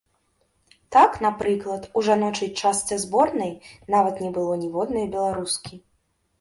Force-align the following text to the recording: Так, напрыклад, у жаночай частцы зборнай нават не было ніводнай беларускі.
Так, 0.95 1.11
напрыклад, 1.25 1.83
у 1.99 2.03
жаночай 2.09 2.49
частцы 2.63 2.99
зборнай 3.05 3.55
нават 3.97 4.15
не 4.27 4.35
было 4.41 4.53
ніводнай 4.65 5.05
беларускі. 5.17 5.73